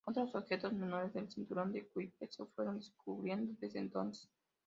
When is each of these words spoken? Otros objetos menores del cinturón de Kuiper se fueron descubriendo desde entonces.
Otros 0.03 0.33
objetos 0.33 0.73
menores 0.73 1.13
del 1.13 1.29
cinturón 1.31 1.71
de 1.73 1.85
Kuiper 1.87 2.27
se 2.33 2.43
fueron 2.47 2.77
descubriendo 2.79 3.53
desde 3.59 3.77
entonces. 3.77 4.27